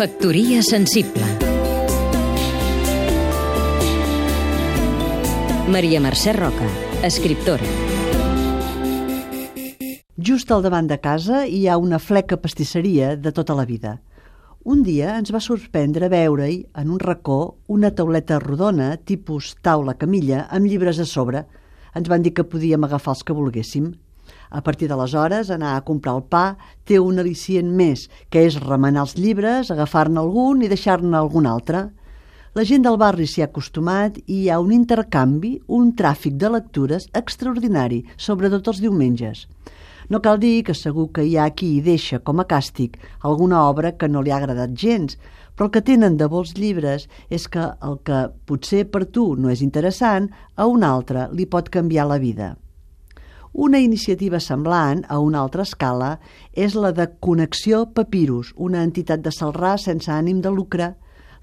[0.00, 1.26] Factoria sensible
[5.68, 6.64] Maria Mercè Roca,
[7.04, 7.68] escriptora
[10.16, 13.98] Just al davant de casa hi ha una fleca pastisseria de tota la vida.
[14.64, 20.46] Un dia ens va sorprendre veure-hi, en un racó, una tauleta rodona, tipus taula camilla,
[20.48, 21.44] amb llibres a sobre.
[21.92, 23.92] Ens van dir que podíem agafar els que volguéssim.
[24.50, 26.44] A partir d'aleshores, anar a comprar el pa
[26.84, 31.88] té un al·licient més, que és remenar els llibres, agafar-ne algun i deixar-ne algun altre.
[32.58, 36.48] La gent del barri s'hi ha acostumat i hi ha un intercanvi, un tràfic de
[36.50, 39.44] lectures extraordinari, sobretot els diumenges.
[40.10, 43.60] No cal dir que segur que hi ha qui hi deixa com a càstig alguna
[43.68, 45.14] obra que no li ha agradat gens,
[45.54, 49.52] però el que tenen de vols llibres és que el que potser per tu no
[49.54, 50.26] és interessant,
[50.56, 52.56] a un altre li pot canviar la vida.
[53.52, 56.20] Una iniciativa semblant, a una altra escala,
[56.54, 60.92] és la de Connexió Papirus, una entitat de Salrà sense ànim de lucre.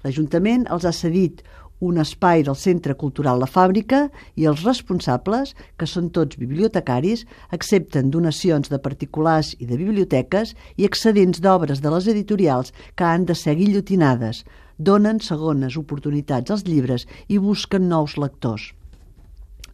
[0.04, 1.42] L'Ajuntament els ha cedit
[1.80, 4.08] un espai del Centre Cultural La Fàbrica
[4.40, 10.88] i els responsables, que són tots bibliotecaris, accepten donacions de particulars i de biblioteques i
[10.88, 14.46] excedents d'obres de les editorials que han de ser guillotinades,
[14.78, 18.72] donen segones oportunitats als llibres i busquen nous lectors.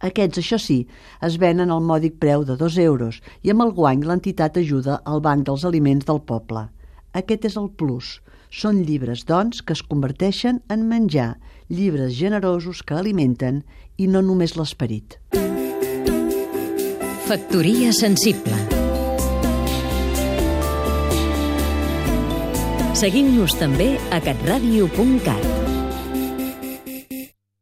[0.05, 0.83] Aquests, això sí,
[1.25, 5.25] es venen al mòdic preu de 2 euros i amb el guany l'entitat ajuda al
[5.25, 6.67] Banc dels Aliments del poble.
[7.17, 8.19] Aquest és el plus.
[8.55, 11.35] Són llibres, doncs, que es converteixen en menjar,
[11.71, 13.65] llibres generosos que alimenten
[13.97, 15.19] i no només l'esperit.
[17.25, 18.61] Factoria sensible
[22.95, 25.64] Seguim-nos també a catradio.cat